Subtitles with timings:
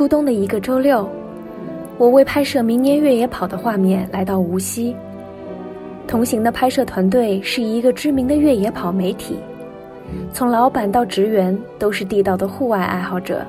[0.00, 1.06] 初冬的一个周六，
[1.98, 4.96] 我为拍摄明年越野跑的画面来到无锡。
[6.06, 9.36] 同行的拍摄团队是一个知名的越野跑媒体，
[10.32, 13.44] 从老板到职员都是地道的户外爱好者、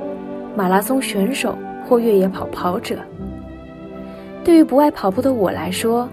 [0.53, 2.97] 马拉松选手或越野跑跑者。
[4.43, 6.05] 对于不爱跑步的我来说，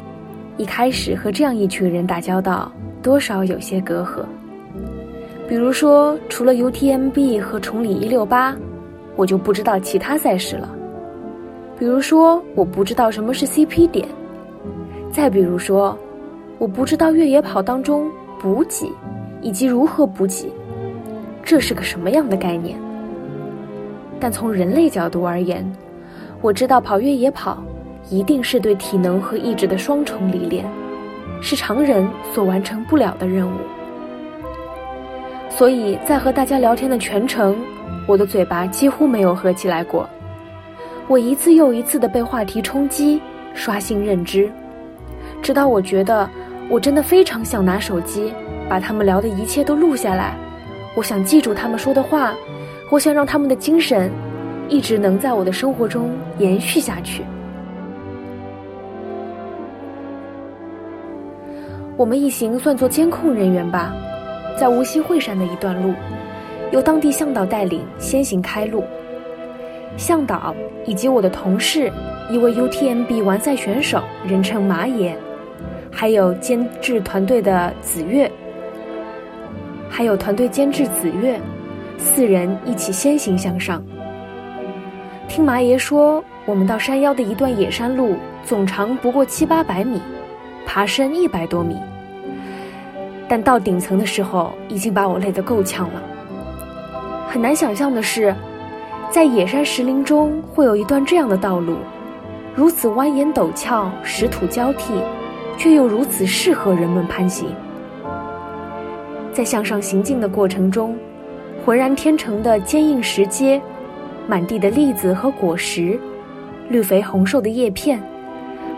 [0.57, 2.71] 一开始和这样一群人打交道，
[3.03, 4.23] 多少有些隔阂。
[5.49, 8.57] 比如说，除了 UTMB 和崇礼一六八。
[9.19, 10.69] 我就不知道其他赛事了，
[11.77, 14.07] 比如说我不知道什么是 CP 点，
[15.11, 15.99] 再比如说，
[16.57, 18.89] 我不知道越野跑当中补给
[19.43, 20.53] 以及如何补给，
[21.43, 22.79] 这是个什么样的概念？
[24.21, 25.69] 但从人类角度而言，
[26.41, 27.61] 我知道跑越野跑
[28.11, 30.65] 一定是对体能和意志的双重历练，
[31.41, 33.59] 是常人所完成不了的任务。
[35.51, 37.57] 所以在和大家聊天的全程。
[38.09, 40.09] 我的嘴巴几乎没有合起来过，
[41.09, 43.21] 我一次又一次的被话题冲击，
[43.53, 44.51] 刷新认知，
[45.43, 46.27] 直到我觉得
[46.71, 48.33] 我真的非常想拿手机
[48.67, 50.35] 把他们聊的一切都录下来，
[50.97, 52.33] 我想记住他们说的话，
[52.91, 54.11] 我想让他们的精神
[54.71, 57.23] 一直能在我的生活中延续下去。
[61.99, 63.93] 我们一行算作监控人员吧，
[64.59, 65.93] 在无锡惠山的一段路。
[66.71, 68.85] 由当地向导带领先行开路，
[69.97, 70.55] 向导
[70.85, 71.91] 以及我的同事，
[72.31, 75.17] 一位 UTMB 完赛选手，人称马爷，
[75.91, 78.31] 还有监制团队的子月，
[79.89, 81.41] 还有团队监制子月，
[81.97, 83.83] 四人一起先行向上。
[85.27, 90.03] 听麻爷说，我们到山腰的一段野山路，总长不过七八百米，
[90.67, 91.77] 爬升一百多米，
[93.27, 96.03] 但到顶层的时候，已经把我累得够呛了。
[97.29, 98.35] 很难想象的是，
[99.11, 101.77] 在野山石林中会有一段这样的道路，
[102.55, 104.95] 如此蜿蜒陡峭，石土交替，
[105.59, 107.49] 却又如此适合人们攀行。
[109.31, 110.97] 在向上行进的过程中，
[111.67, 113.61] 浑然天成的坚硬石阶，
[114.27, 116.01] 满地的栗子和果实，
[116.71, 118.03] 绿肥红瘦的叶片，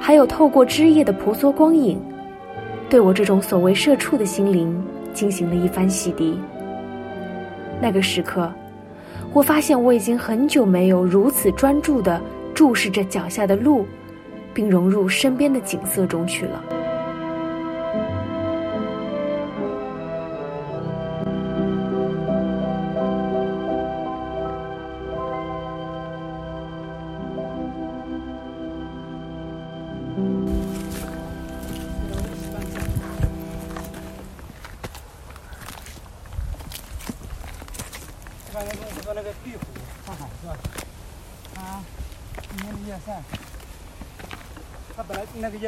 [0.01, 2.03] 还有透过枝叶的婆娑光影，
[2.89, 4.85] 对我这种所谓社畜的心灵
[5.15, 6.35] 进行了一番洗涤。
[7.81, 8.53] 那个时刻，
[9.33, 12.21] 我发现我已经很久没有如此专注地
[12.55, 13.87] 注视着脚下的路，
[14.53, 16.63] 并融入身边的景色中去了。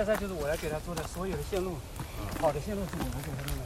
[0.02, 1.76] 那个叶塞就是我来给他做的，所有的线路，
[2.40, 3.62] 好的线路是我来给他弄的。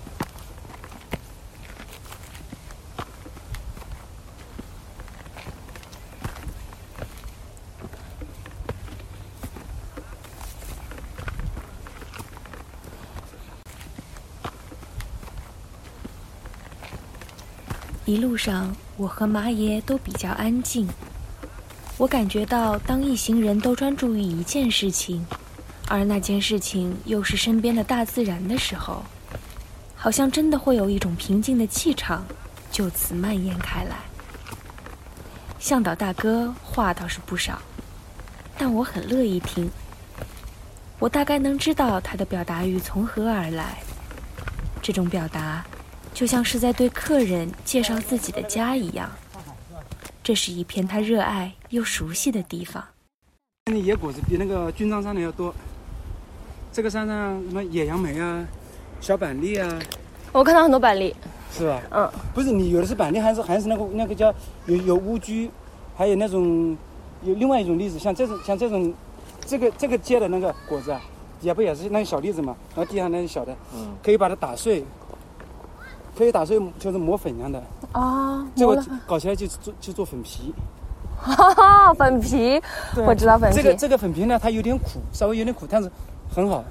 [18.05, 20.87] 一路上，我和马爷都比较安静。
[21.97, 25.27] 我感觉到，当一行人都专注于一件事情。
[25.89, 29.05] 而那件事情又是身边的大自然的时候，
[29.95, 32.27] 好像真的会有一种平静的气场
[32.73, 33.97] 就此蔓延开来。
[35.61, 37.61] 向导大哥话倒是不少，
[38.59, 39.71] 但我很乐意听。
[40.99, 43.79] 我大概能知道他的表达欲从何而来。
[44.83, 45.65] 这种表达，
[46.13, 49.11] 就像是在对客人介绍自己的家一样。
[50.23, 52.85] 这是一片他热爱又熟悉的地方。
[53.67, 55.55] 那野果子比那个军章山的要多。
[56.73, 58.45] 这个山上什么野杨梅啊，
[59.01, 59.69] 小板栗啊，
[60.33, 61.15] 我看到很多板栗，
[61.51, 61.81] 是吧？
[61.91, 64.33] 嗯，不是你有的是板栗，还是还是那个那个叫
[64.67, 65.51] 有有乌菊，
[65.97, 66.77] 还有那种
[67.23, 68.93] 有另外一种栗子，像这种像这种
[69.47, 71.01] 这个这个结的那个果子啊，
[71.41, 72.55] 也不也是那个小栗子嘛？
[72.75, 74.85] 然后地上那些小的，嗯，可以把它打碎，
[76.17, 77.63] 可以打碎就是磨粉一样的。
[77.93, 80.53] 啊，这个搞起来就做就做粉皮，
[81.17, 82.61] 哈哈，粉皮，
[83.07, 83.57] 我知道粉皮。
[83.57, 85.91] 这个这个粉皮呢，它有点苦，稍微有点苦，但是
[86.35, 86.65] 很好。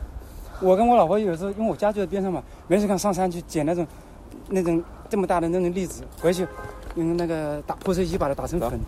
[0.61, 3.85] 我跟我老婆有时候，因为我家就在边上嘛，没事干上山去捡那种
[4.47, 6.47] 那种这么大的那种栗子，回去
[6.95, 8.79] 用那个打破碎机把它打成粉，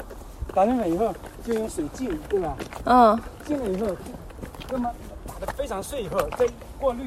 [0.56, 2.56] 打成粉以后就用水浸，对吧？
[2.86, 3.88] 嗯，浸了以后，
[4.72, 4.90] 那么
[5.28, 6.48] 打得非常碎以后，再
[6.80, 7.06] 过滤，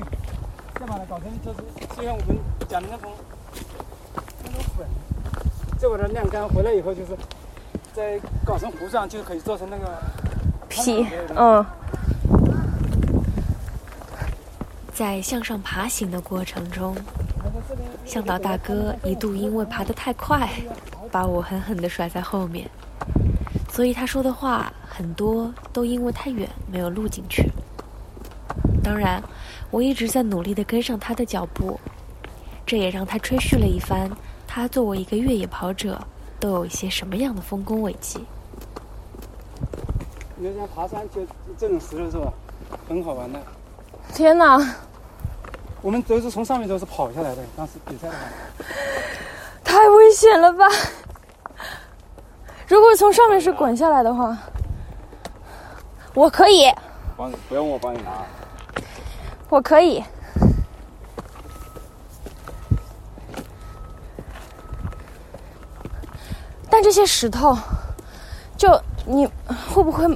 [0.79, 2.37] 再把它搞成就是就像我们
[2.69, 3.11] 讲的那种
[4.45, 4.87] 那种粉，
[5.79, 7.17] 再把它晾干，回来以后就是
[7.95, 9.99] 再搞成糊状，就可以做成那个
[10.69, 11.37] 皮，嗯。
[11.37, 11.67] 嗯。
[15.01, 16.95] 在向上爬行的过程中，
[18.05, 20.47] 向导大哥一度因为爬得太快，
[21.11, 22.69] 把我狠狠地甩在后面，
[23.73, 27.51] 所以他说的话很多都因为太远没有录进去。
[28.85, 29.23] 当然，
[29.71, 31.81] 我一直在努力地跟上他的脚步，
[32.67, 34.11] 这也让他吹嘘了一番
[34.47, 35.99] 他作为一个越野跑者
[36.39, 38.23] 都有一些什么样的丰功伟绩。
[40.37, 41.23] 你要像爬山就
[41.57, 42.31] 这种石头是吧？
[42.87, 43.41] 很好玩的。
[44.13, 44.63] 天哪！
[45.83, 48.19] 我们都是从上面都是跑下来的，当时比赛的话。
[49.65, 50.67] 太危险了吧！
[52.67, 54.37] 如果从上面是滚下来的话，
[56.15, 56.71] 我可以，
[57.17, 58.11] 帮你，不用我帮你拿。
[59.49, 60.05] 我可以。
[66.69, 67.57] 但这些石头，
[68.57, 69.27] 就你
[69.73, 70.07] 会不会，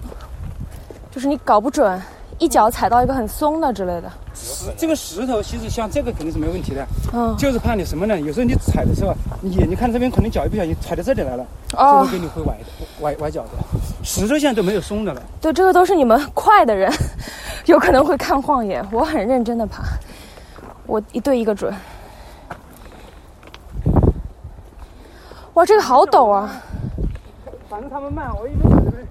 [1.10, 2.00] 就是你搞不准，
[2.38, 4.12] 一脚踩到一个很松的之类的？
[4.34, 8.20] 石这个石头其实像这个肯定是没问题的，嗯，就是怕你什么呢？
[8.20, 12.56] 有时候你踩的时候，你眼睛看这边，可能脚一不小心踩到这里来了，就哦会，给你会崴
[13.00, 13.50] 崴崴脚的。
[14.02, 16.92] 石头现在都没有松的了，对，这个都是你们快的人，
[17.66, 18.84] 有可能会看晃眼。
[18.90, 19.82] 我很认真的爬，
[20.86, 21.72] 我一对一个准。
[25.54, 26.60] 哇，这个好陡啊！
[27.68, 29.06] 反正他们慢，我一边踩这边。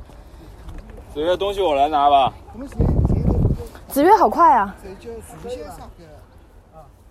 [1.13, 2.33] 子越东西我来拿吧。
[3.87, 4.75] 子越好快啊！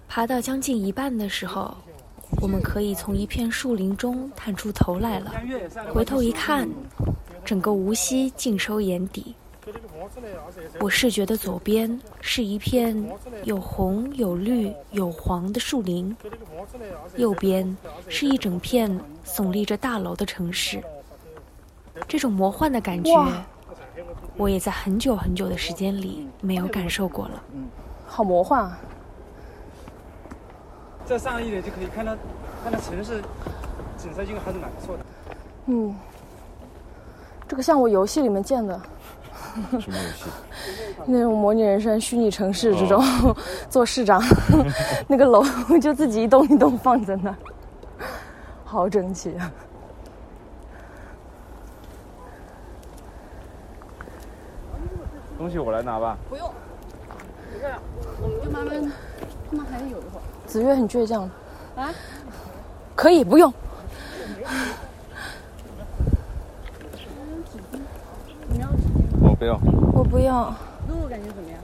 [0.08, 1.74] 爬到将近一半的时候，
[2.40, 5.32] 我们可以从一片树林中探出头来了。
[5.92, 6.68] 回头一看，
[7.44, 9.34] 整个无锡尽收眼底。
[10.80, 12.94] 我视觉的左边是一片
[13.44, 16.14] 有红、有绿、有黄的树林，
[17.16, 17.76] 右边
[18.08, 20.82] 是一整片耸立着大楼的城市。
[22.08, 23.12] 这种魔幻的感觉，
[24.36, 27.42] 我也在很久很久的时间里没有感受过了。
[27.54, 27.68] 嗯
[28.06, 28.78] 好魔幻啊！
[31.06, 32.14] 再上一点就可以看到，
[32.62, 33.22] 看到城市
[33.96, 35.04] 景色，就还是蛮不错的。
[35.66, 35.96] 嗯，
[37.48, 38.78] 这个像我游戏里面建的
[39.80, 40.24] 什么游戏？
[41.06, 43.02] 那种模拟人生、虚拟城市这种，
[43.70, 44.22] 做市长，
[45.08, 45.42] 那个楼
[45.80, 47.36] 就自己一栋一栋放在那儿，
[48.64, 49.50] 好整齐啊！
[55.42, 56.48] 东西我来拿吧不用。
[60.46, 61.28] 子越很倔强
[61.74, 61.92] 啊，
[62.94, 63.52] 可以不用。
[69.20, 69.58] 我不要。
[69.92, 70.54] 我不要。
[70.88, 71.58] 路感觉怎么样？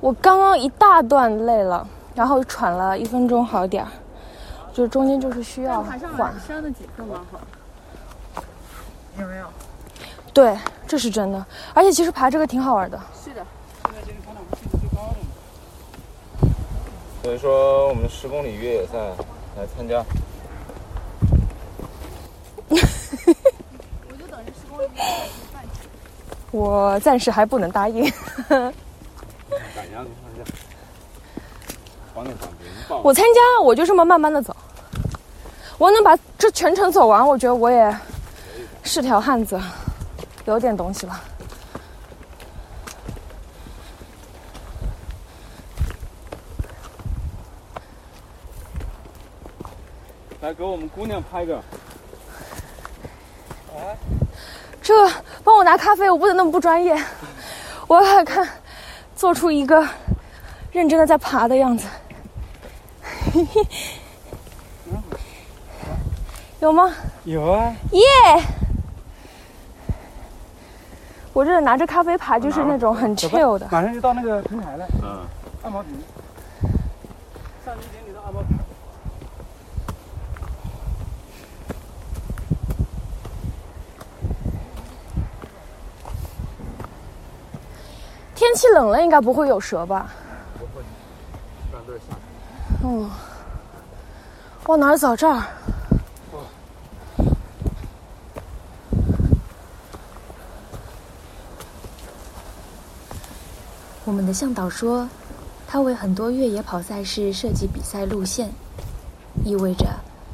[0.00, 3.90] 我刚刚一大段累了，然后喘了一分钟好点儿，
[4.72, 6.00] 就中间就是需要缓。
[6.40, 7.38] 山的景色蛮好。
[9.20, 9.46] 有没有？
[10.32, 11.44] 对，这是真的，
[11.74, 13.00] 而且其实爬这个挺好玩的。
[13.24, 13.44] 是的。
[17.22, 18.96] 所以说我们十公里越野赛
[19.56, 20.04] 来参加。
[22.70, 22.76] 我
[24.16, 25.06] 就等着十公里越野
[25.52, 25.88] 赛去。
[26.52, 28.04] 我暂时还不能答应。
[33.02, 34.56] 我参加，我就这么慢慢的走。
[35.78, 37.94] 我能把这全程走完，我觉得我也
[38.82, 39.60] 是条汉子，
[40.46, 41.22] 有点东西吧。
[50.40, 51.60] 来给我们姑娘拍个。
[53.74, 53.96] 哎
[54.80, 55.10] 这
[55.42, 56.96] 帮我拿咖啡，我不能那么不专业，
[57.88, 58.48] 我要看
[59.16, 59.84] 做出一个
[60.70, 61.88] 认真的在爬的样子。
[66.60, 66.94] 有吗？
[67.24, 68.02] 有啊，耶！
[71.36, 73.68] 我这拿着咖啡爬就是那种很 chill 的。
[73.70, 75.20] 马上就到那个平台了，嗯。
[75.64, 75.92] 按摩坪。
[77.62, 78.56] 上一点你的按摩坪。
[88.34, 90.06] 天气冷了，应该不会有蛇吧？
[91.70, 92.16] 相对少。
[92.82, 93.10] 嗯。
[94.64, 95.14] 往哪儿走？
[95.14, 95.42] 这儿。
[104.16, 105.06] 我们的向导说，
[105.68, 108.50] 他为很多越野跑赛事设计比赛路线，
[109.44, 109.88] 意味着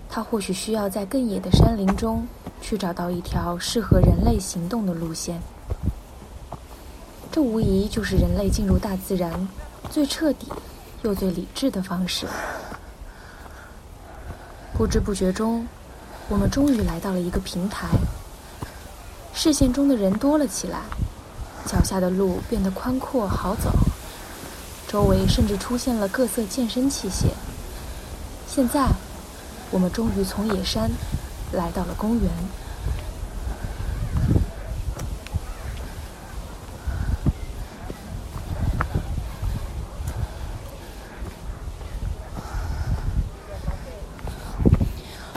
[0.09, 2.25] 他或许需要在更野的山林中
[2.61, 5.41] 去找到一条适合人类行动的路线。
[7.33, 9.49] 这无疑就是人类进入大自然
[9.91, 10.47] 最彻底
[11.03, 12.25] 又最理智的方式。
[14.75, 15.67] 不知不觉中，
[16.29, 17.89] 我们终于来到了一个平台，
[19.35, 20.83] 视线中的人多了起来。
[21.67, 23.71] 脚下的路变得宽阔好走，
[24.87, 27.27] 周围甚至出现了各色健身器械。
[28.47, 28.87] 现在，
[29.71, 30.91] 我们终于从野山
[31.53, 32.31] 来到了公园。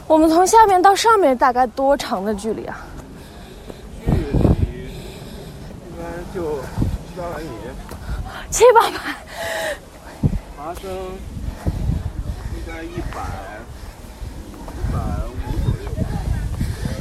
[0.08, 2.86] 我们从下面到上面大概多长的距离啊？
[4.06, 4.18] 距离
[5.90, 6.04] 应该
[6.34, 7.50] 就七八百米，
[8.52, 8.98] 七八百。
[10.56, 10.92] 爬升
[12.54, 13.20] 应该一百
[14.68, 15.86] 一百五左右。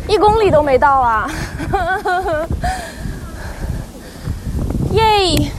[0.09, 1.31] 一公里都没到啊！
[4.93, 5.51] 耶！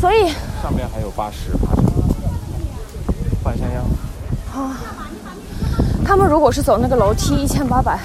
[0.00, 0.28] 所以
[0.62, 1.84] 上面还有八十爬升，
[3.42, 3.80] 半山腰
[4.54, 4.78] 啊。
[6.04, 7.98] 他们如果是走那个楼梯一千八百，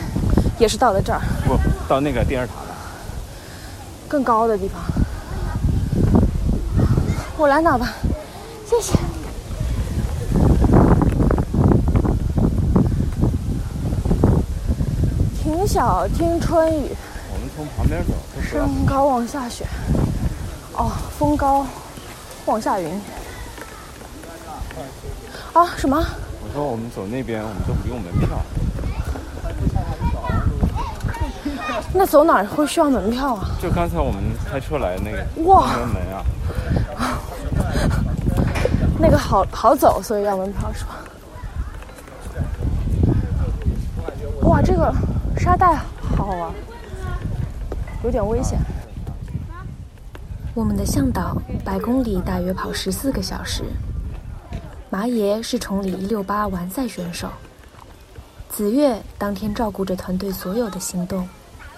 [0.57, 2.64] 也是到了这儿不到那个电视塔了。
[4.07, 4.81] 更高的地方。
[7.37, 7.93] 我来拿吧，
[8.65, 8.97] 谢谢。
[15.43, 16.89] 听小听春雨，
[17.31, 19.65] 我们从旁边走，都不要山高往下雪。
[20.73, 21.65] 哦，风高
[22.45, 22.89] 往下云。
[25.53, 25.97] 啊，什么？
[25.97, 28.41] 我说我们走那边，我们都不用门票。
[31.93, 33.49] 那走哪儿会需要门票啊？
[33.61, 36.23] 就刚才我们开车来那个哇门啊，
[38.99, 40.97] 那个好好走，所以要门票是吧？
[44.41, 44.93] 哇，这个
[45.37, 45.75] 沙袋
[46.15, 46.51] 好好玩，
[48.03, 48.59] 有点危险。
[50.53, 53.63] 我们的向导百公里大约跑十四个小时。
[54.89, 57.27] 麻爷是崇礼一六八完赛选手，
[58.47, 61.27] 子月当天照顾着团队所有的行动，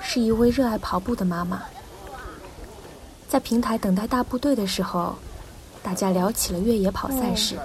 [0.01, 1.62] 是一位热爱跑步的妈妈。
[3.27, 5.16] 在平台等待大部队的时候，
[5.84, 7.58] 大家聊起了越野跑赛事。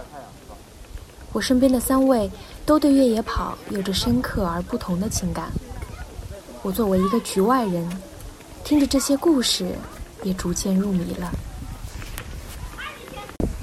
[1.32, 2.30] 我身边的三位
[2.66, 5.50] 都对越野跑有着深刻而不同的情感。
[6.62, 7.88] 我作为一个局外人，
[8.64, 9.74] 听着这些故事，
[10.22, 11.32] 也逐渐入迷了。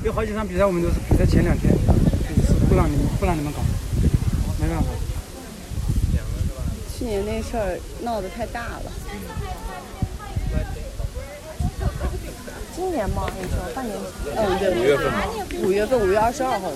[0.03, 1.73] 有好几场比赛，我们都是比赛前两天，
[2.69, 3.59] 不让你们不让你们搞，
[4.59, 4.87] 没办法。
[6.99, 8.91] 去年那事儿闹得太大了，
[12.75, 13.25] 今年吗？
[13.39, 14.35] 你说半年前？
[14.35, 15.23] 嗯，对，五月份嘛，
[15.63, 16.69] 五月份五月二十二号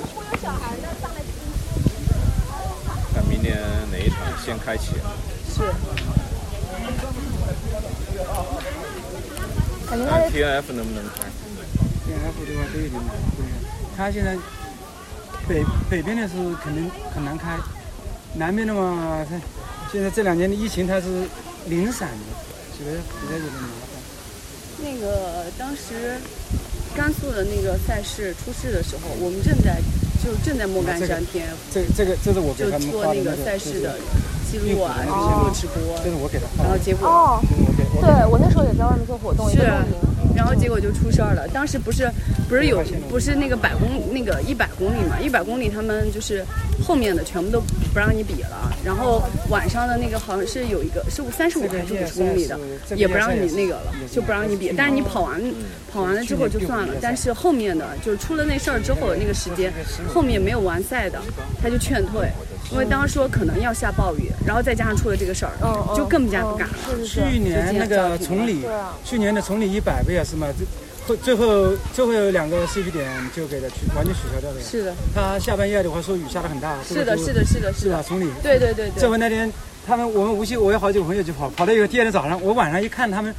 [3.14, 3.58] 看明年
[3.92, 4.94] 哪一场先开启。
[5.54, 5.62] 是
[9.90, 11.26] 感觉他 T N F 能不能开。
[13.98, 14.38] 他现在
[15.50, 17.58] 北北边的是肯定很难开，
[18.36, 19.40] 南边的嘛，它
[19.92, 21.08] 现在这两年的疫情它是
[21.68, 22.16] 零散的，
[22.78, 23.94] 觉得比较有点麻烦。
[24.82, 26.18] 那个当时
[26.96, 29.80] 甘肃的那个赛事出事的时候，我们正在
[30.24, 33.98] 就正在莫干山 F 这这个这是我给他们做那个赛事的
[34.52, 37.40] 记录啊，然后做直播，这是我给他然后结果哦，
[38.02, 40.13] 对我那时候也在外面做活动，也是在露营。
[40.36, 41.48] 然后结果就出事儿了。
[41.50, 42.10] 当时不是
[42.50, 45.20] 不是有不是那个百公那个一百公里嘛？
[45.22, 46.44] 一百公里他们就是
[46.84, 47.62] 后面的全部都
[47.94, 48.72] 不让你比了。
[48.84, 52.60] 然后晚上的那个好像是有一个是三十五还是五十公里的，
[52.96, 54.74] 也不让你那个了，就不让你比。
[54.76, 55.42] 但是你跑完
[55.92, 56.94] 跑完了之后就算了。
[57.02, 59.72] 但是后面的就是出了那事儿之后的那个时间，
[60.14, 61.20] 后面没有完赛的，
[61.62, 62.30] 他就劝退。
[62.72, 65.52] 因为当时说可能要下暴雨，然后再加上出了这个事儿
[65.96, 66.76] 就更加不敢了。
[67.06, 68.66] 去年那个崇礼
[69.04, 70.48] 去年的崇礼一百不也是嘛？
[71.06, 74.56] 最后最后最后有两个 CP 点就给他取完全取消掉了。
[74.62, 78.02] 是的，他下半夜的话说雨下的很大，是的，是的，是的，是吧？
[78.08, 78.30] 崇礼。
[78.42, 79.10] 对对对这对。
[79.10, 79.52] 回那天
[79.86, 83.36] 他们我们无锡我有好几个朋友去跑，跑到以后第二天早上我晚上一看他们，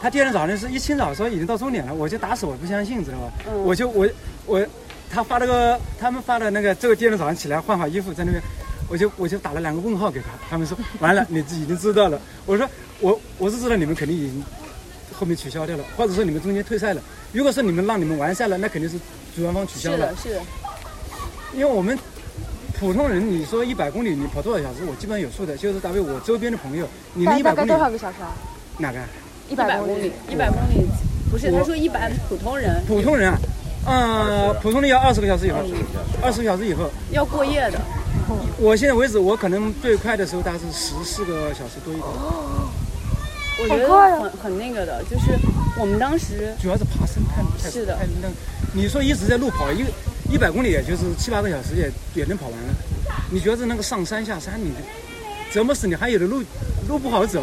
[0.00, 3.32] 他第二天早上是一清早说已经到终点了，我就打死我不相信，知道吧？
[3.48, 4.08] 嗯我就我
[4.46, 4.64] 我
[5.10, 8.42] 他发了个他们发的那个这个第二天早上起来换好衣服在那边。
[8.88, 12.20] 我就我就打了两个问号给他，他们说 完了，你已经知道了。
[12.44, 14.44] 我说我我是知道你们肯定已经
[15.12, 17.00] 后面取消掉了，或者说你们中间退赛了。
[17.32, 18.98] 如果说你们让你们完赛了，那肯定是
[19.36, 20.34] 主办方取消了是的，。
[20.34, 20.40] 是的，
[21.54, 21.96] 因为我们
[22.80, 25.56] 普通人，你说一百公里你跑多少小时，我基本上有数的。
[25.56, 28.34] 就是大概我周边的朋友，你们一百公里多少个小时啊？
[28.76, 29.06] 哪个啊？
[29.48, 30.84] 一一百公公里，一百公里
[31.30, 33.38] 不是，他说一百普通人普通人啊，
[33.86, 35.58] 呃，普通的要二十个小时以后，
[36.22, 36.66] 二十个小时。
[36.66, 37.80] 以后，要过夜的。
[38.58, 42.06] 我现在为止，我可能最快的时候大概是十四个小时多一点，
[43.62, 44.20] 我觉得好快啊。
[44.20, 45.32] 很很那个的，就是
[45.78, 47.96] 我们当时主要是爬山太太是的。
[47.96, 48.28] 太那，
[48.74, 49.90] 你说一直在路跑一个
[50.30, 52.74] 一百公里，也就是七八个小时也也能跑完了。
[53.30, 54.70] 你觉得那个上山下山，你
[55.50, 56.42] 折磨死你，还有的路
[56.86, 57.42] 路不好走，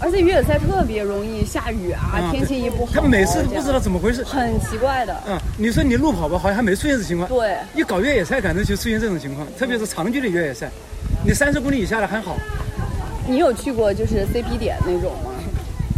[0.00, 4.22] 而且越野赛特别容易下雨啊，啊天气一不好，他们每次都不知道怎么回事。
[4.24, 5.16] 很奇怪的。
[5.26, 7.28] 嗯，你说你路跑吧，好像还没出现这情况。
[7.28, 10.70] 对，一搞越野赛，感觉就出现这种情况，特别是长距离越野赛，
[11.24, 12.36] 你三十公里以下的还好，
[13.26, 15.30] 你有去过就是 CP 点那种吗？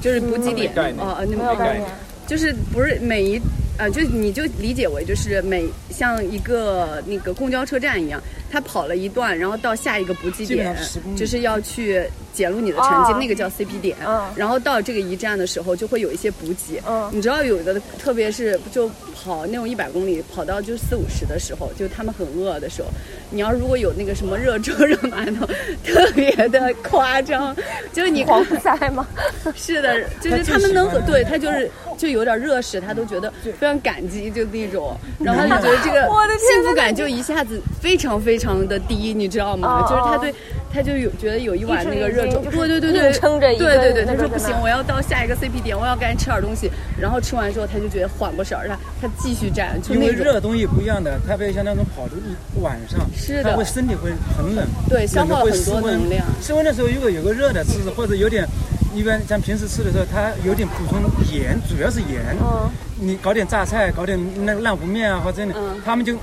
[0.02, 1.84] 就是补给点没概念啊，那没有概念。
[2.26, 3.40] 就是不是每一
[3.78, 12.04] 啊，就你就理解为就是每像一个那个公交车站一样，他跑了一段，然后到下一个补给点上10公里就是要去
[12.36, 13.96] 检录你的成绩，啊那个叫 CP 点。
[14.06, 16.82] 嗯然后到这个一站的时候，就会有一些补给。
[16.86, 22.88] 嗯你知道有的，特别是就跑那种一百公里，跑到就四五十的时候，就他们很饿的时候，
[23.30, 25.46] 你要如果有那个什么热粥、热馒头，
[25.84, 27.56] 特别的夸张，
[27.94, 29.06] 就是你黄塞吗？
[29.54, 39.80] 是的， 就是他们能对他就是就有点热食，他都觉得非常感激，就那种，然后他就觉得这个幸福感就一下子非常非常的低，你知道吗？
[39.80, 40.34] 哦就是他对。
[40.76, 46.70] 他就有觉得有一碗那个热粥，对对对对，硬撑着一个对对对，他说不行，我要到下一个 CP 点，我要赶紧吃点东西。
[47.00, 52.12] 然后吃完之后，他就觉得缓过神儿来，他继续站，就因为热东西不一样的，特别像那种跑的
[52.60, 58.46] 晚上，是的它会身体会很冷，对消耗了很多冷的会失温能量失温的时候，如果有个热的吃，或者有点，
[58.94, 61.00] 一般像平时吃的时候，它有点补充
[61.32, 62.36] 盐，主要是盐。
[62.38, 62.68] 嗯
[62.98, 66.14] 你搞点榨菜，搞点那个烂糊面啊，或者那嗯他们就。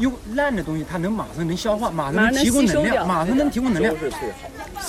[0.00, 4.00] 有烂的东西，它能马上能消化，马上能能提供能量，马上能提供能量都。
[4.00, 4.38] 是最好。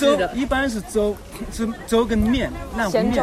[0.00, 1.14] 粥一般是粥，
[1.52, 3.22] 是粥跟面，烂糊面，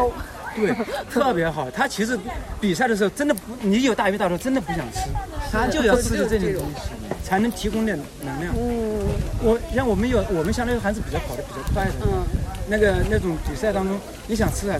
[0.56, 0.74] 对，
[1.12, 1.70] 特别好。
[1.72, 2.18] 他其实
[2.62, 5.10] 比赛的时候真的不，你有大鱼大肉真的不想吃，
[5.52, 6.92] 他就要吃的这种东西，
[7.24, 8.54] 才能提供点能量。
[8.56, 9.00] 嗯，
[9.42, 11.92] 我像我们有，我们相对还是比较跑得比较快的。
[12.04, 12.24] 嗯，
[12.68, 14.80] 那个那种比赛当中，你想吃啊，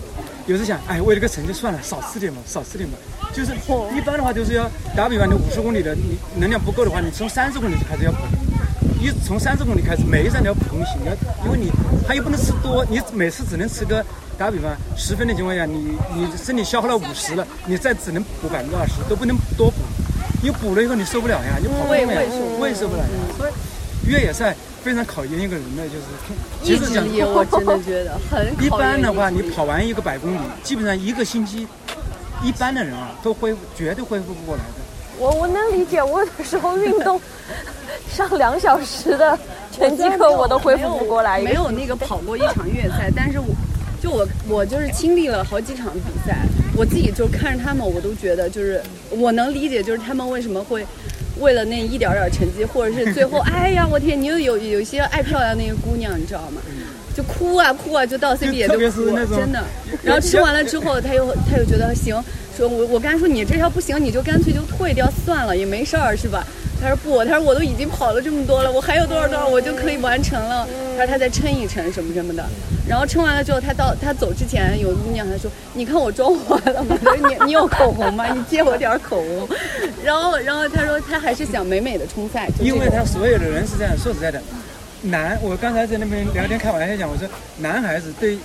[0.50, 2.98] 有时想，哎，为了个成绩算了，少吃点嘛，少吃点嘛。
[3.32, 3.52] 就是
[3.96, 8.18] 一般的话，就是要打比方，你五十公里的，你能量不够的话，你从三十公里就开始要补。
[9.00, 11.70] 你从三十公里开始，每一站都要补东西，你要，因为你
[12.04, 14.04] 它又不能吃多，你每次只能吃个
[14.36, 19.76] 打比方十分的情况下，你你身体消耗了五十了，你再只能补百分之二十，都不能多补。
[20.42, 23.08] 你补了以后你受不了呀，你跑不动呀胃胃受，胃受不了呀。
[23.38, 23.49] 所以
[24.10, 26.04] 越野赛非常考验一个人的，就是
[26.64, 31.64] 其意实讲志力，我真的觉得很 一般的话，你跑完一个百公里，基本上一个星期，
[32.42, 34.80] 一般的人啊都恢复，绝对恢复不过来的。
[35.16, 37.20] 我我能理解，我有的时候运动
[38.10, 39.38] 上两小时的
[39.70, 41.40] 拳击课我都恢复不过来。
[41.40, 43.46] 没有那个跑过一场越野赛，但是我
[44.02, 46.38] 就我我就是经历了好几场比赛，
[46.74, 50.84] 我自己就看着他们，我都觉得就是我能理解，就是他们为什么会。
[51.40, 56.60] 为了那一点点成绩，或者是最后，哎呀，我天，你又有有一些爱漂亮那些姑娘，你知道吗？
[57.12, 59.62] 就哭啊哭啊，就到别就哭真的。
[60.02, 62.22] 然后吃完了之后，他又他又觉得行，
[62.56, 66.46] 说我我刚才说你这条不行，你就干脆就退掉算了，也没事儿是吧？
[66.80, 70.66] 他说不，他说我都已经跑了这么多了，我还有多少多少我就可以完成了。
[70.96, 72.44] 他说他再撑一撑什么什么的。
[72.88, 76.98] 然后撑完了之后，他到他走之前，有姑娘他说：“你看我妆花了吗？
[77.04, 78.26] 他 说你你有口红吗？
[78.34, 79.48] 你借我点儿口红。”
[80.02, 84.42] 然后然后他说他还是想美美的冲赛，因为他所有的人是这样，说实在的，
[85.02, 88.36] 男，我刚才在那边聊天开玩笑讲，我说男孩子对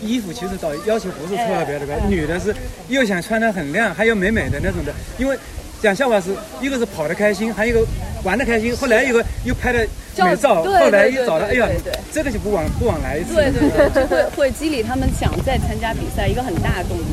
[0.00, 2.54] 衣服其实倒要求不是特别的高，女的是
[2.88, 5.36] 又想穿的很亮，还有美美的那种的，因为
[5.82, 7.86] 讲笑话是一个是跑得开心，还有一个
[8.22, 9.78] 玩得开心，后来一个又拍了
[10.16, 11.68] 美照，后来又找到，哎呀
[12.12, 13.34] 这个就不往不往来一次。
[13.34, 17.04] 对对对，就会会激励他们想再参加比赛一个很大的动力。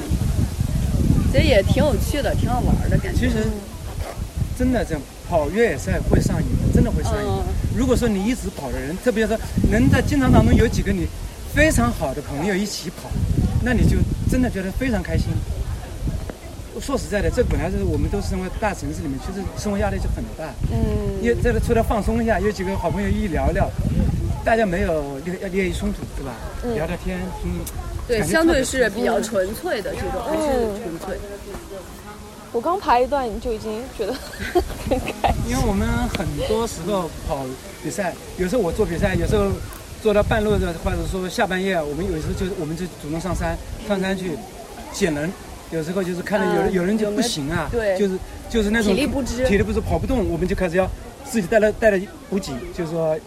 [1.32, 3.20] 其实也挺有趣的，挺好玩的感觉。
[3.20, 3.46] 其实
[4.58, 7.28] 真的这样跑越野赛会上瘾的，真的会上瘾。
[7.28, 7.44] 嗯
[7.78, 9.38] 如果说你一直跑的人，特别是
[9.70, 11.06] 能在经常当中有几个你
[11.54, 13.08] 非常好的朋友一起跑，
[13.62, 13.98] 那你就
[14.32, 15.28] 真的觉得非常开心。
[16.80, 20.54] 说实在的，这本来是我们都是生活在大城市里面，其实生活压力就很大。
[20.72, 23.70] 嗯，因为这个出来放松一下，有几个好朋友一聊聊，
[24.46, 26.34] 大家没有利利益冲突，对吧？
[26.76, 27.60] 聊聊天，嗯，
[28.08, 31.18] 对，相对是比较纯粹的这种，还是纯粹。
[32.54, 34.14] 我刚爬一段就已经觉得
[34.90, 35.52] 很开心。
[35.52, 35.88] 因为我们
[36.18, 37.46] 很多时候跑
[37.84, 39.52] 比赛，有时候我做比赛，有时候
[40.02, 44.32] 做到半路的，或者说下半夜，我们有时候就我们就主动上山，上山去
[44.94, 45.30] 捡人。
[45.72, 47.98] 有时候就是看到有人、嗯有人就不行啊，对。
[47.98, 48.18] 就是
[48.50, 49.46] 就是那种体力不支。
[49.46, 50.90] 体力不支跑不动，我们就开始要
[51.26, 52.00] 自己带了带了
[52.30, 53.18] 补给，就是说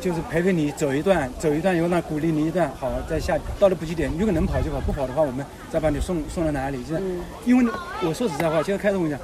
[0.00, 6.82] 就是陪陪你走一段，走一段以后呢，鼓励你一段，好，再下到了补给点，如果能跑就跑，不跑的话，我们再把你送送到哪里。
[6.82, 7.02] 就是，
[7.44, 9.18] 因为我说实在话，就像开始我讲，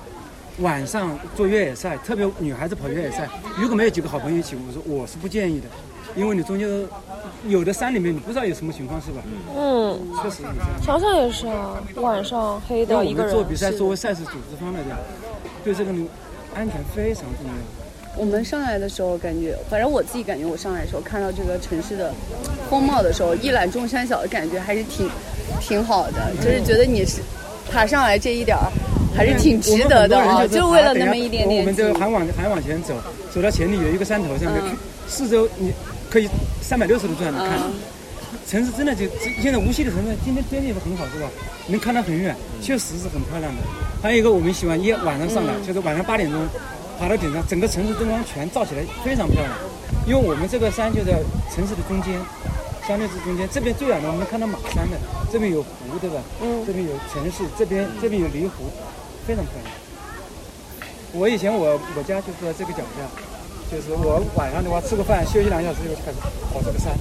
[0.58, 5.66] 晚上做越野赛，特别女孩子跑越野赛，如果没有几个好朋友一起，我说我是不建议的，
[6.14, 6.68] 因为你中间
[7.48, 9.22] 有的山里面你不知道有什么情况，是吧？
[9.56, 10.56] 嗯，确实是这样。
[10.84, 14.98] 想想也是啊，晚上黑的一个人们做比赛，作为赛事组织方来讲，
[15.64, 15.90] 对这个
[16.54, 17.52] 安全非常重要。
[18.16, 22.12] 我们上来的时候，感觉，反正我自己感觉，我上来的时候看到这个城市的
[22.68, 25.08] 风貌的时候，一览众山小的感觉还是挺
[25.60, 27.22] 挺好的，就是觉得你是
[27.70, 28.66] 爬上来这一点儿，
[29.16, 32.94] 还是挺值得的啊，就为了那么一点点我们就还往还往前走，
[33.32, 34.62] 走到前面有一个山头上面，
[35.06, 35.72] 四周你
[36.10, 36.28] 可以
[36.60, 37.58] 三百六十度这样的看。
[37.58, 37.72] 嗯
[38.46, 39.06] 城市真的就
[39.40, 41.28] 现在无锡的城市，今天天气也很好，是吧？
[41.68, 43.62] 能看到很远，确实是很漂亮的。
[44.02, 46.40] 还有一个我们喜欢夜晚上上来，就是晚上八点钟
[46.98, 49.52] 爬到顶上，整个城市灯光全照起来，非常漂亮。
[50.06, 51.22] 因为我们这个山就在
[51.54, 52.18] 城市的中间，
[52.86, 53.48] 相对是中间。
[53.52, 54.96] 这边最远的我们能看到马山的，
[55.32, 56.22] 这边有湖，对吧？
[56.42, 56.64] 嗯。
[56.66, 58.64] 这边有城市，这边这边有离湖，
[59.26, 59.70] 非常漂亮。
[61.12, 63.06] 我以前我我家就住在这个脚下，
[63.70, 66.18] 就是我晚上的话吃个饭休息两个小时就开始
[66.52, 66.92] 跑这个山，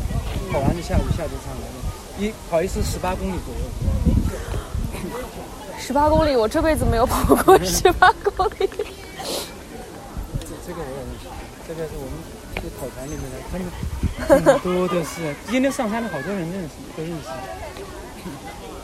[0.51, 1.73] 跑完就下午下就上来了，
[2.19, 3.61] 一跑一次十八公里左右。
[5.79, 8.69] 十八公里，我这辈子没有跑过 十八公里。
[10.39, 11.25] 这这个我也认识，
[11.67, 12.13] 这个是我们
[12.61, 13.65] 去跑团里面的，他们
[14.45, 17.29] 很多的是今天上山的好多人认识，都认识。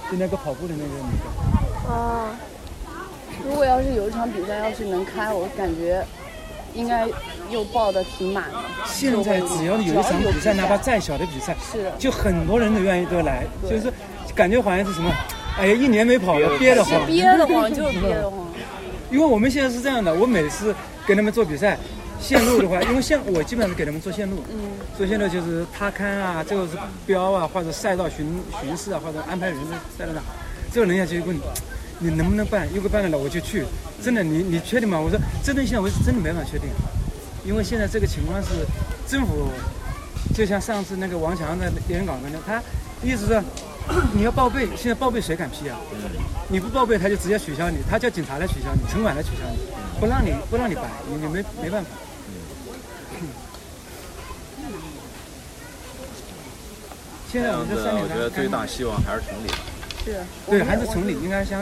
[0.09, 2.35] 就那个跑步的那个女的，啊，
[3.45, 6.03] 如果要是有一场比赛要是能开，我感觉
[6.73, 7.07] 应该
[7.49, 8.57] 又报的挺满的。
[8.85, 13.91] 现在只要有一场比赛，哪怕再小的比赛，是就很多人都愿意都来，就是
[14.33, 15.11] 感觉好像是什么，
[15.57, 18.39] 哎呀，一年没跑了，憋得慌，憋得慌，就是憋得慌。
[19.11, 21.77] 因为我们现在是这样的，我每次跟他们做比赛，
[22.19, 26.71] 线路的话， 因为线我基本上是给他们做线路，嗯，做线路就是踏勘啊，这个是
[27.05, 28.25] 标啊，或者赛道巡
[28.61, 30.23] 巡视啊，或者安排人在赛道上，
[30.73, 31.41] 这个人家就问你，
[31.99, 32.67] 你能不能办？
[32.73, 33.63] 如果办得了我就去，
[34.03, 34.99] 真的你你确定吗？
[34.99, 36.67] 我说真的现在我是真的没法确定，
[37.45, 38.65] 因为现在这个情况是
[39.07, 39.49] 政府，
[40.33, 42.61] 就像上次那个王强的连云港的，他
[43.03, 43.41] 意思是
[44.13, 45.77] 你要报备，现在报备谁敢批啊？
[46.47, 49.59] 你不报备，他就直接取消你，他叫警察来取消你，城管来取消你，
[49.99, 51.89] 不让你不让你摆，你你没没办法。
[57.31, 59.49] 现在我们这三点我觉得最大希望还是崇礼。
[60.03, 61.61] 是，对，还是城里应该相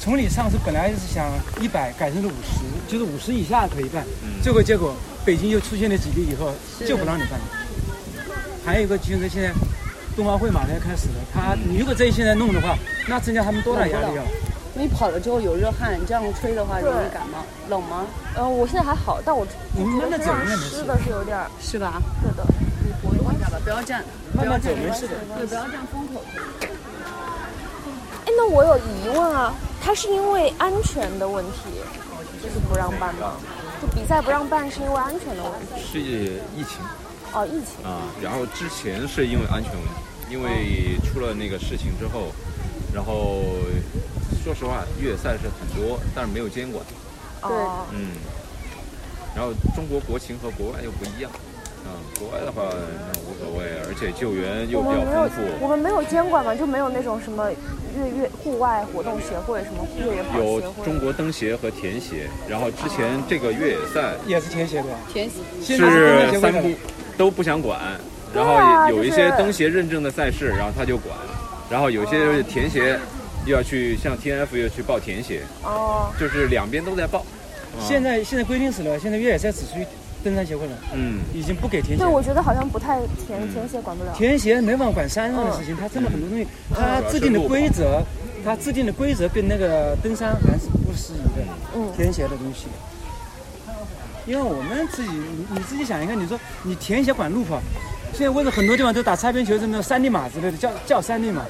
[0.00, 2.60] 崇礼上次本来是想一百改成了五十，
[2.90, 4.02] 就是五十以下可以办，
[4.42, 4.94] 最后结果
[5.26, 6.50] 北京又出现了几例以后
[6.86, 7.44] 就不让你办了。
[8.64, 9.52] 还有一个就是现在
[10.16, 12.74] 冬奥会马上要开始了，他你如果这现在弄的话，
[13.08, 14.24] 那增加他们多大压力啊？
[14.72, 17.44] 你跑了之后有热汗，你这样吹的话容易感冒。
[17.68, 18.06] 冷吗？
[18.34, 22.00] 呃，我现在还好，但我我们慢慢走应该没事湿的是有点儿，是吧？
[22.22, 22.46] 对的。
[22.82, 25.14] 你活动一下吧，不要站，慢慢走没事的。
[25.36, 26.22] 对，不要站风口。
[28.24, 31.60] 哎，那我有疑问啊，他是因为安全的问题，
[32.42, 33.34] 就是不让办吗？
[33.80, 35.82] 就比赛不让办是因为安全的问题？
[35.90, 36.78] 是疫情
[37.32, 37.84] 哦，疫情。
[37.84, 42.32] 啊，然后之前是因为安全问题，因为出了那个事情之后，
[42.94, 43.42] 然后
[44.44, 46.84] 说实话，越野赛事很多，但是没有监管，
[47.40, 47.50] 对，
[47.92, 48.12] 嗯，
[49.34, 51.30] 然后中国国情和国外又不一样，
[51.84, 57.50] 啊，国外的话那无所谓，而且救援又比较我们没有丰富，我们没有监管嘛，就没有那种什么
[57.96, 60.84] 越越户外活动协会，什么越野跑有协会。
[60.84, 64.14] 中国登协和田协，然后之前这个越野赛。
[64.26, 65.28] 也是田协的，填
[65.60, 66.70] 现在是是跟协会的三不
[67.16, 67.80] 都不想管，
[68.34, 71.16] 然后有一些登协认证的赛事，然后他就管，
[71.70, 72.98] 然后有些田协
[73.46, 77.20] 又要去向 T N F 又去报田协，哦，就是两边都在报。
[77.20, 77.80] 啊。
[77.80, 79.86] 现在现在规定死了，现在越野赛只属于
[80.22, 82.04] 登山协会了，嗯，已经不给填写。
[82.04, 84.12] 对，我觉得好像不太填填写管不了。
[84.16, 88.02] 田协没办法管山上的事情，他真的很多东西，他制定的规则，
[88.44, 91.42] 他制定的规则跟那个登山还是不适宜的。
[91.74, 91.92] 嗯。
[91.96, 92.66] 田协的东西，
[94.26, 97.60] 因为我们自己，你你自己想一看，你说你田协管路跑，
[98.12, 101.44] 现在为什么很多地方都打擦边球，什么三地马之类的，叫叫三地马。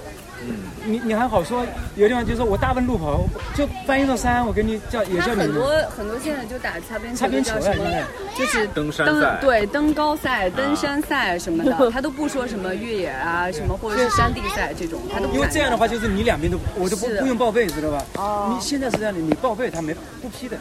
[0.46, 0.54] 嗯，
[0.86, 1.64] 你你还好说，
[1.96, 3.20] 有的地方就说我大奔路跑，
[3.54, 8.04] 就翻一座山，我给你叫也叫你很多很多现在就打擦边球，擦边球啊，叫什么现在？
[8.38, 18.04] 就是登山对登高赛、登山赛什么的， 他都不说什么越野啊什么或者是山地赛这种，他都不因为这样的话，就是你两边都我都不不用报备，知道吧？
[18.16, 20.56] 哦你现在是这样的，你报备他没不批的，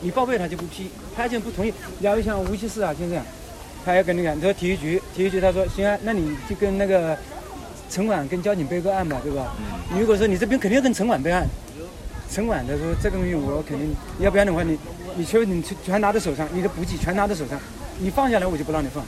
[0.00, 1.72] 你报备他就不批，他就不同意。
[2.00, 3.24] 然后像无锡市啊，就这样，
[3.84, 7.16] 他要跟你讲，你说体育局，体育局他说行啊，那你就跟那个
[7.90, 9.52] 城管跟交警备个案吧，对吧？
[9.92, 11.46] 你如果说你这边肯定要跟城管备案，
[12.30, 14.78] 城管他说这个东西我肯定，要不然的话你
[15.16, 17.58] 你全你全全拿在手上，你的补给全拿在手上，
[17.98, 19.04] 你放下来我就不让你放。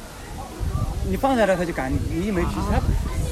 [1.08, 2.80] 你放下来他就赶，你你没脾气，他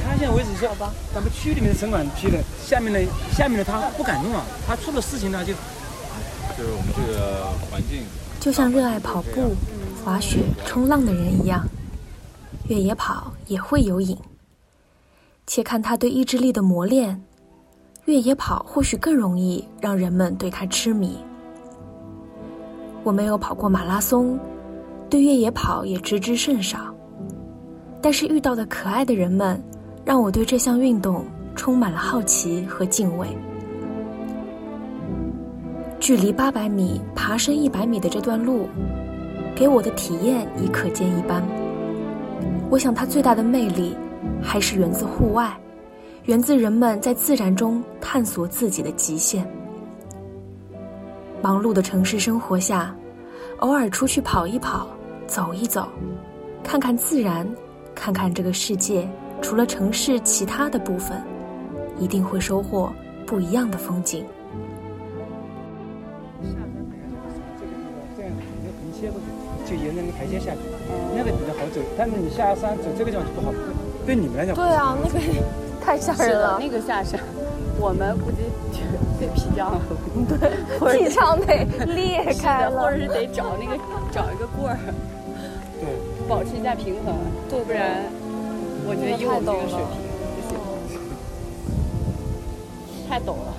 [0.05, 0.69] 他现在为止是
[1.13, 3.03] 咱们区里面的城管批的，下面的
[3.33, 5.53] 下面的他不敢弄啊，他出了事情呢就
[6.57, 8.05] 就是我们这个环境，
[8.39, 9.57] 就像热爱跑步、
[10.05, 11.67] 滑雪、冲浪的人一样，
[12.69, 14.17] 越野跑也会有瘾。
[15.47, 17.23] 且看他对意志力的磨练，
[18.07, 21.17] 越野跑或许更容易让人们对他痴迷。
[23.03, 24.39] 我没有跑过马拉松，
[25.11, 26.95] 对越野跑也知之甚少，
[28.01, 29.63] 但是遇到的可爱的人们，
[30.05, 33.29] 让我对这项运动充满了好奇和敬畏。
[36.01, 38.67] 距离八百米爬升一百米的这段路，
[39.55, 41.43] 给我的体验已可见一斑。
[42.71, 43.95] 我想它最大的魅力，
[44.45, 45.53] 还是源自户外，
[46.25, 49.45] 源自人们在自然中探索自己的极限。
[51.43, 52.95] 忙碌的城市生活下，
[53.59, 54.87] 偶尔出去跑一跑，
[55.27, 55.89] 走一走，
[56.63, 57.49] 看看自然，
[57.95, 59.09] 看看这个世界，
[59.43, 61.21] 除了城市其他的部分，
[61.99, 62.93] 一定会收获
[63.27, 64.25] 不一样的风景。
[68.17, 68.31] 这样
[68.63, 69.21] 你横切过
[69.67, 70.61] 去，就沿着那个台阶下去，
[71.17, 71.81] 那个比较好走。
[71.99, 73.53] 但是你下山走这个地方就不好，
[74.07, 74.55] 对你们来讲。
[74.55, 75.19] 对啊，那个
[75.85, 77.21] 太吓人了，那个下山，
[77.79, 78.39] 我们估计
[79.21, 79.73] 得皮缰，
[80.29, 80.39] 对，
[80.99, 83.77] 体场得裂开了，或者是得找那个
[84.11, 84.79] 找一个棍儿，
[85.81, 85.89] 对，
[86.29, 87.15] 保持一下平衡，
[87.49, 88.05] 对，不然
[88.87, 89.97] 我觉得以我们这个水平
[90.35, 91.01] 不行，
[93.09, 93.53] 太陡了。